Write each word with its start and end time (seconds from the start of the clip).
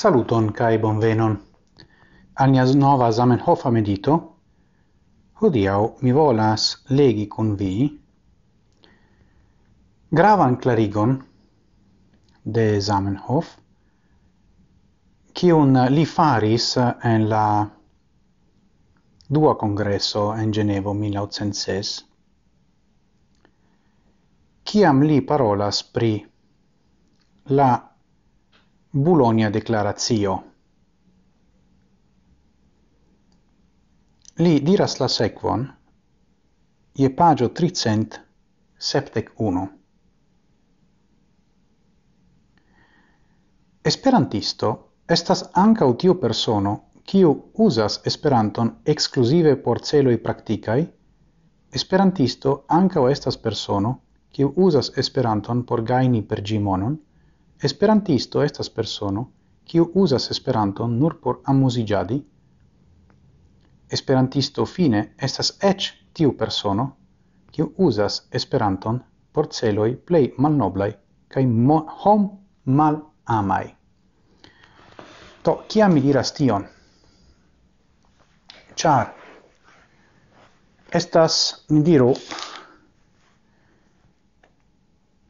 Saluton 0.00 0.46
kai 0.56 0.78
bonvenon. 0.78 1.34
Al 2.34 2.76
nova 2.76 3.10
Zamenhof 3.12 3.64
medito. 3.68 4.12
Hodiau 5.40 5.96
mi 6.00 6.12
volas 6.12 6.84
legi 6.88 7.26
con 7.28 7.54
vi 7.54 8.00
gravan 10.10 10.56
clarigon 10.56 11.12
de 12.42 12.80
Zamenhof 12.80 13.50
kiun 15.34 15.76
li 15.90 16.06
faris 16.06 16.76
en 17.12 17.28
la 17.28 17.68
dua 19.28 19.54
congresso 19.56 20.32
en 20.32 20.52
Genevo 20.52 20.94
1806 20.94 21.92
kiam 24.64 25.02
li 25.02 25.20
parolas 25.20 25.84
pri 25.84 26.12
la 27.60 27.89
Bulonia 28.92 29.50
declarazio. 29.50 30.42
Li 34.42 34.60
diras 34.66 35.00
la 35.00 35.08
sequon, 35.08 35.68
je 36.98 37.16
pagio 37.16 37.48
371. 37.48 39.68
Esperantisto 43.84 44.88
estas 45.06 45.44
ankaŭ 45.54 45.96
tiu 46.02 46.14
persono 46.24 46.80
kiu 47.04 47.44
uzas 47.54 48.00
Esperanton 48.04 48.70
exclusive 48.84 49.56
por 49.62 49.80
celoi 49.80 50.18
practicai, 50.18 50.86
Esperantisto 51.72 52.64
ankaŭ 52.66 53.10
estas 53.10 53.36
persono 53.36 54.00
kiu 54.34 54.52
uzas 54.56 54.90
Esperanton 54.98 55.62
por 55.62 55.82
gajni 55.82 56.22
per 56.22 56.42
gimonon, 56.42 56.98
Esperantisto 57.62 58.42
estas 58.42 58.70
persono, 58.70 59.26
kiu 59.64 59.90
uzas 59.94 60.30
Esperanton 60.30 60.98
nur 60.98 61.18
por 61.20 61.40
amuziĝadi. 61.44 62.16
Esperantisto 63.96 64.64
fine 64.64 65.02
estas 65.28 65.52
eĉ 65.70 65.90
tiu 66.14 66.32
persono, 66.38 66.86
kiu 67.52 67.72
uzas 67.76 68.22
Esperanton 68.32 69.02
por 69.32 69.50
celoj 69.52 69.90
plej 70.06 70.32
malnoblaj 70.38 70.90
kaj 71.28 71.44
hom 72.02 72.26
malamaj. 72.64 73.66
To 75.42 75.62
kiam 75.68 75.94
mi 75.94 76.00
diras 76.00 76.32
tion? 76.32 76.64
Ĉar 78.74 79.12
estas, 80.90 81.64
ni 81.70 81.82
diru, 81.86 82.10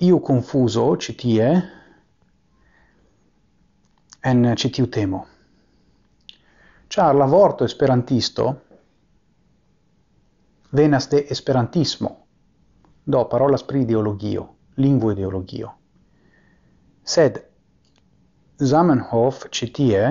iu 0.01 0.21
confuso 0.25 0.87
citie, 0.97 1.51
en 4.23 4.45
eh, 4.45 4.57
citiu 4.57 4.89
temo. 4.89 5.25
Ĉar 6.91 7.15
la 7.15 7.27
vorto 7.31 7.65
esperantisto 7.65 8.47
venas 10.73 11.09
de 11.11 11.25
esperantismo, 11.31 12.11
do 13.05 13.25
parolas 13.29 13.63
pri 13.67 13.83
ideologio, 13.83 14.47
lingvo 14.77 15.13
ideologio. 15.13 15.71
Sed 17.03 17.39
Zamenhof 18.61 19.47
citie 19.51 20.03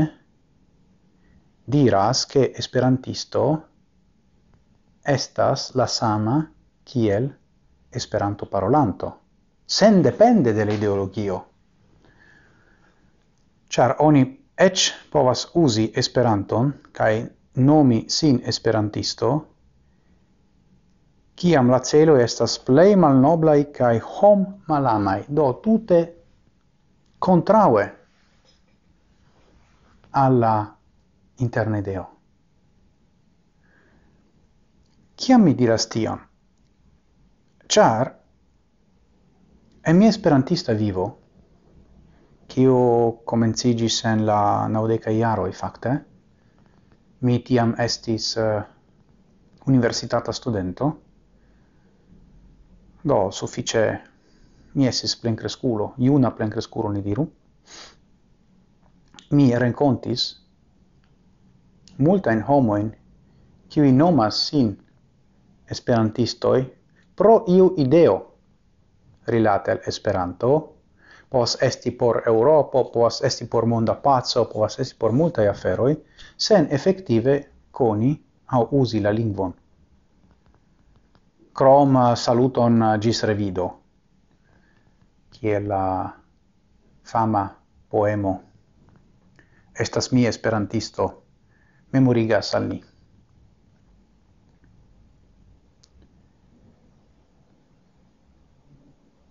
diras 1.65 2.25
che 2.25 2.51
esperantisto 2.55 3.43
estas 5.03 5.75
la 5.75 5.85
sama 5.85 6.51
kiel 6.83 7.29
esperanto 7.89 8.47
parolanto, 8.47 9.19
sen 9.65 10.01
depende 10.01 10.53
de 10.53 10.65
l'ideologio. 10.65 11.13
ideologio 11.13 11.48
char 13.69 13.95
oni 13.99 14.23
ec 14.57 14.91
povas 15.11 15.47
usi 15.53 15.91
Esperanton 15.95 16.73
kai 16.91 17.25
nomi 17.55 18.05
sin 18.07 18.41
esperantisto 18.45 19.29
kiam 21.39 21.69
la 21.71 21.79
celo 21.79 22.17
estas 22.19 22.57
plej 22.67 22.95
malnoblaj 22.99 23.61
kaj 23.77 23.99
hom 24.15 24.45
malamaj 24.67 25.21
do 25.27 25.45
tute 25.63 25.99
kontraŭe 27.19 27.85
alla 30.11 30.53
internedeo. 31.37 32.05
Kiam 35.15 35.43
mi 35.43 35.53
diras 35.53 35.87
tion? 35.87 36.19
Char 37.67 38.11
en 39.83 39.97
mia 39.97 40.09
esperantista 40.09 40.73
vivo 40.73 41.07
kiu 42.49 42.75
komencigis 43.25 44.01
en 44.09 44.25
la 44.25 44.67
naudeca 44.67 45.13
iaroi, 45.13 45.51
fakte. 45.53 45.93
Mi 47.21 47.39
tiam 47.45 47.75
estis 47.77 48.33
uh, 48.39 48.61
universitata 49.67 50.33
studento, 50.33 50.89
do 53.03 53.19
suffice 53.31 53.83
mi 54.73 54.87
estis 54.87 55.15
plencresculo, 55.21 55.93
iuna 55.97 56.31
plencresculo 56.31 56.91
ni 56.91 57.03
diru, 57.03 57.27
mi 59.31 59.51
rencontis 59.59 60.29
multain 61.97 62.43
homoin 62.47 62.91
qui 63.69 63.91
nomas 63.91 64.47
sin 64.47 64.77
esperantistoi 65.71 66.65
pro 67.15 67.43
iu 67.47 67.73
ideo 67.77 68.15
rilate 69.27 69.71
al 69.71 69.81
Esperanto, 69.85 70.78
povas 71.29 71.57
esti 71.61 71.91
por 71.91 72.23
Europo, 72.25 72.91
povas 72.91 73.21
esti 73.21 73.45
por 73.45 73.65
monda 73.65 73.95
pazzo, 73.95 74.45
povas 74.45 74.79
esti 74.79 74.95
por 74.99 75.11
multaj 75.11 75.47
aferoj, 75.47 75.95
sen 76.37 76.67
efektive 76.71 77.43
koni 77.71 78.15
aŭ 78.47 78.67
uzi 78.71 78.99
la 78.99 79.11
lingvon. 79.11 79.53
Crom 81.53 81.97
saluton 82.15 82.83
gis 83.01 83.23
revido, 83.23 83.69
kiel 85.31 85.67
la 85.67 85.83
fama 87.03 87.49
poemo 87.89 88.39
Estas 89.79 90.11
mi 90.11 90.25
esperantisto, 90.25 91.23
memorigas 91.91 92.55
al 92.55 92.67
ni. 92.69 92.83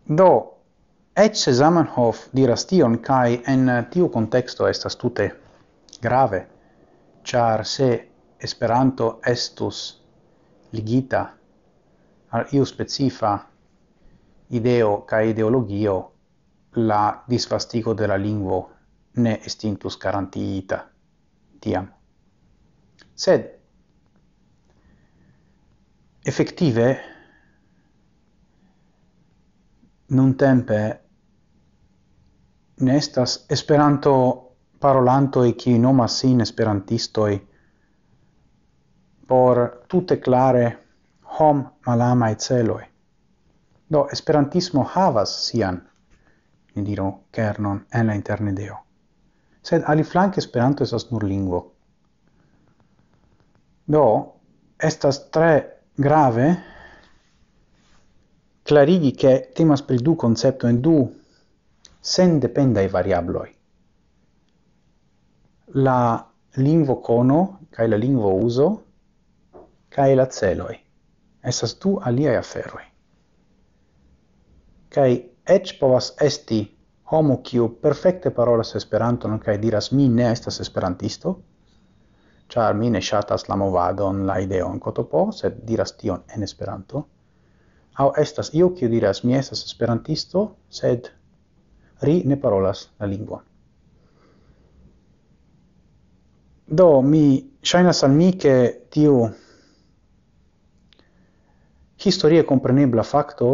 Do, 0.09 0.58
Ecce 1.19 1.53
Zamenhof 1.53 2.29
diras 2.31 2.63
tion, 2.71 3.01
cae 3.03 3.41
en 3.51 3.67
tiu 3.91 4.07
contexto 4.09 4.69
estas 4.71 4.95
tute 4.97 5.25
grave, 6.01 6.47
char 7.25 7.65
se 7.67 7.89
Esperanto 8.39 9.19
estus 9.27 9.79
ligita 10.71 11.25
al 12.31 12.45
iu 12.55 12.65
specifa 12.65 13.33
ideo 14.55 14.93
cae 15.11 15.33
ideologio, 15.33 15.97
la 16.75 17.25
disvastigo 17.27 17.95
de 17.95 18.07
la 18.07 18.17
lingvo 18.17 18.61
ne 19.17 19.41
estintus 19.45 19.99
garantiita 19.99 20.79
tiam. 21.59 21.91
Sed, 23.15 23.51
effective, 26.23 26.87
non 30.07 30.37
tempe 30.37 31.08
nestas 32.81 33.47
Esperanto 33.49 34.53
parolanto 34.79 35.43
e 35.45 35.55
qui 35.55 35.79
nomas 35.79 36.19
sin 36.19 36.41
esperantistoi 36.41 37.47
por 39.27 39.85
tutte 39.89 40.19
clare 40.19 40.79
hom 41.39 41.65
malama 41.87 42.31
e 42.31 42.37
celoi. 42.37 42.85
Do 43.91 44.07
esperantismo 44.13 44.85
havas 44.95 45.47
sian, 45.47 45.83
ni 46.75 46.85
diro 46.85 47.25
kernon 47.31 47.87
en 47.95 48.07
la 48.07 48.15
internedeo. 48.15 48.77
Sed 49.63 49.83
aliflanke 49.87 50.41
esperanto 50.41 50.85
esas 50.85 51.11
nur 51.11 51.25
lingvo. 51.25 51.61
Do, 53.85 54.05
estas 54.79 55.31
tre 55.31 55.83
grave 55.97 56.57
clarigi 58.63 59.13
che 59.13 59.51
temas 59.55 59.83
pri 59.83 59.99
du 59.99 60.15
concepto 60.17 60.69
en 60.69 60.81
du 60.83 60.97
sen 62.01 62.41
dependai 62.41 62.89
variabloi. 62.93 63.57
La 65.75 66.27
lingvo 66.57 67.01
cono, 67.01 67.59
cae 67.71 67.89
la 67.89 67.97
lingvo 67.97 68.35
uso, 68.35 68.69
cae 69.89 70.15
la 70.15 70.27
celoi. 70.27 70.79
Esas 71.45 71.77
du 71.81 71.99
aliae 72.01 72.37
aferoi. 72.37 72.85
Cae 74.89 75.13
ec 75.47 75.79
povas 75.81 76.15
esti 76.21 76.61
homo 77.13 77.37
kiu 77.43 77.69
perfecte 77.83 78.31
parolas 78.31 78.75
Esperanton 78.77 79.39
cae 79.39 79.59
diras 79.59 79.93
mi 79.93 80.09
ne 80.09 80.33
estas 80.33 80.61
esperantisto, 80.61 81.39
char 82.49 82.75
mi 82.75 82.91
ne 82.91 83.01
shatas 83.01 83.49
la 83.49 83.57
movadon, 83.57 84.27
la 84.27 84.39
ideon 84.39 84.81
kotopo, 84.81 85.31
sed 85.33 85.63
diras 85.69 85.93
tion 85.97 86.25
en 86.35 86.43
Esperanto. 86.43 87.07
au 87.99 88.13
estas 88.17 88.55
io 88.55 88.71
kiu 88.71 88.89
diras 88.89 89.25
mi 89.25 89.35
estas 89.35 89.65
esperantisto, 89.65 90.57
sed 90.71 91.09
ri 92.01 92.23
ne 92.25 92.37
parolas 92.37 92.89
la 93.01 93.07
lingua. 93.07 93.43
Do 96.69 97.03
mi 97.03 97.51
shainas 97.63 98.05
al 98.05 98.13
mi 98.13 98.33
ke 98.39 98.55
tiu 98.91 99.31
historie 102.05 102.45
komprenebla 102.45 103.03
fakto 103.03 103.49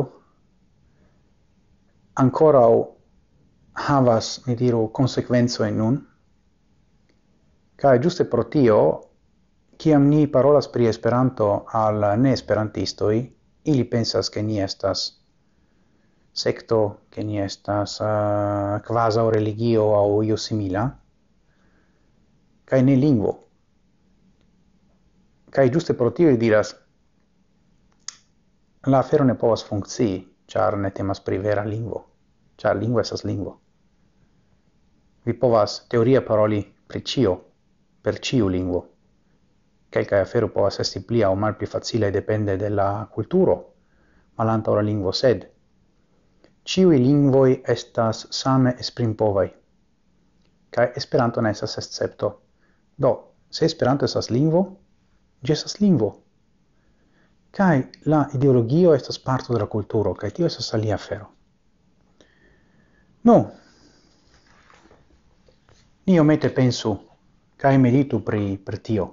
o 2.17 2.95
havas, 3.75 4.47
mi 4.47 4.55
diru, 4.55 4.89
konsekvencojn 4.93 5.77
nun. 5.77 5.97
Kaj 7.77 7.99
giuste 7.99 8.25
pro 8.31 8.45
tio, 8.45 8.79
ciam 9.79 10.07
ni 10.09 10.27
parolas 10.31 10.69
pri 10.69 10.87
Esperanto 10.87 11.65
al 11.73 12.05
neesperantistoj, 12.21 13.17
ili 13.65 13.85
pensas 13.85 14.31
ke 14.31 14.43
ni 14.43 14.61
estas 14.61 15.24
secto 16.35 17.03
che 17.09 17.23
ni 17.23 17.41
estas 17.41 18.01
uh, 18.01 18.81
quasi 18.83 19.19
o 19.19 19.31
religio 19.31 19.95
au 19.95 20.21
io 20.21 20.37
simila 20.37 20.99
kai 22.65 22.83
ne 22.83 22.97
lingvo. 22.97 23.33
Kai 25.49 25.71
giuste 25.71 25.95
pro 25.95 26.11
tio 26.11 26.37
diras 26.37 26.75
la 28.87 28.99
afero 28.99 29.25
ne 29.25 29.35
povas 29.35 29.63
funkcii 29.63 30.17
char 30.47 30.77
ne 30.77 30.91
temas 30.91 31.21
pri 31.21 31.39
vera 31.39 31.63
lingvo 31.63 32.05
char 32.57 32.77
lingvo 32.77 33.01
esas 33.01 33.23
lingvo. 33.23 33.61
Vi 35.25 35.33
povas 35.35 35.87
teoria 35.89 36.21
paroli 36.21 36.75
pri 36.87 37.01
cio 37.03 37.39
per 38.03 38.19
ĉiu 38.19 38.49
lingvo. 38.49 38.85
Kelkaj 39.91 40.21
afero 40.21 40.49
povas 40.49 40.81
esti 40.81 41.01
pli 41.01 41.23
aŭ 41.23 41.35
malpli 41.39 41.67
facile 41.67 42.11
depende 42.11 42.57
de 42.57 42.69
la 42.69 43.07
kulturo 43.15 43.57
malantaŭ 44.37 44.75
la 44.75 44.83
lingvo 44.83 45.13
sed 45.13 45.54
Ciui 46.65 46.99
lingvoi 46.99 47.63
estas 47.69 48.27
same 48.31 48.75
esprimpovai. 48.81 49.49
Kai 50.71 50.93
Esperanto 50.97 51.41
ne 51.41 51.51
estas 51.51 51.79
escepto. 51.79 52.31
Do, 52.97 53.35
se 53.51 53.65
Esperanto 53.65 54.05
estas 54.05 54.31
lingvo, 54.31 54.63
gi 55.45 55.53
estas 55.53 55.81
lingvo. 55.81 56.09
Kai 57.51 57.85
la 58.05 58.25
ideologio 58.35 58.95
estas 58.95 59.19
parto 59.19 59.53
de 59.53 59.61
la 59.61 59.67
kulturo, 59.67 60.15
kai 60.15 60.31
tio 60.31 60.47
estas 60.47 60.75
alia 60.75 60.95
afero. 60.95 61.29
No. 63.25 63.37
Ni 66.07 66.19
omete 66.21 66.49
pensu 66.49 66.97
kai 67.57 67.79
meditu 67.79 68.21
pri 68.21 68.59
pri 68.65 68.79
tio. 68.79 69.07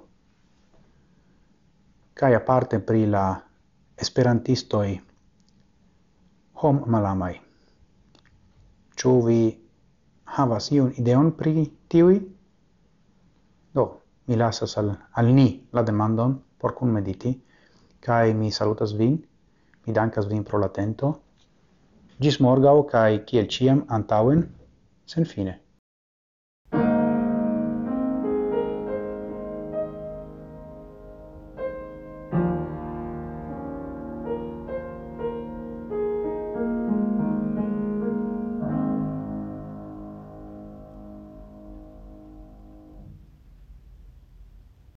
Kai 2.14 2.34
aparte 2.34 2.80
pri 2.80 3.06
la 3.06 3.40
esperantistoi 3.96 5.11
hom 6.62 6.84
malamai. 6.94 7.34
Ĉu 8.98 9.12
vi 9.26 9.40
havas 10.36 10.70
iun 10.72 10.92
ideon 11.02 11.32
pri 11.38 11.66
tiui? 11.90 12.20
Do, 13.74 13.86
mi 14.26 14.38
lasas 14.38 14.78
al, 14.78 14.92
al 15.18 15.32
ni 15.34 15.48
la 15.72 15.82
demandon 15.82 16.38
por 16.62 16.74
kun 16.78 16.92
mediti, 16.94 17.32
kai 18.00 18.34
mi 18.34 18.50
salutas 18.54 18.94
vin, 18.94 19.18
mi 19.86 19.92
dankas 19.92 20.28
vin 20.30 20.44
pro 20.46 20.60
l'atento, 20.62 21.10
gis 22.22 22.38
morgau, 22.40 22.84
kai 22.92 23.24
kiel 23.26 23.48
ciam 23.50 23.82
antauen, 23.88 24.46
sen 25.06 25.26
fine. 25.26 25.58